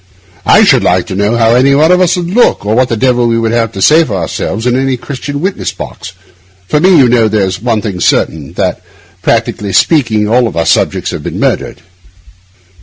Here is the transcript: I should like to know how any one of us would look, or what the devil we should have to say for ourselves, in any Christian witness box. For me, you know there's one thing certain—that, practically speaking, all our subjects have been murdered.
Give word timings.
I 0.47 0.63
should 0.63 0.81
like 0.83 1.05
to 1.05 1.15
know 1.15 1.37
how 1.37 1.51
any 1.53 1.75
one 1.75 1.91
of 1.91 2.01
us 2.01 2.17
would 2.17 2.31
look, 2.31 2.65
or 2.65 2.73
what 2.73 2.89
the 2.89 2.97
devil 2.97 3.27
we 3.27 3.35
should 3.39 3.51
have 3.55 3.71
to 3.73 3.83
say 3.83 4.03
for 4.03 4.15
ourselves, 4.15 4.65
in 4.65 4.75
any 4.75 4.97
Christian 4.97 5.41
witness 5.41 5.71
box. 5.71 6.13
For 6.67 6.79
me, 6.79 6.97
you 6.97 7.07
know 7.07 7.27
there's 7.27 7.61
one 7.61 7.83
thing 7.83 7.99
certain—that, 7.99 8.81
practically 9.21 9.73
speaking, 9.73 10.27
all 10.27 10.57
our 10.57 10.65
subjects 10.65 11.11
have 11.11 11.21
been 11.21 11.39
murdered. 11.39 11.83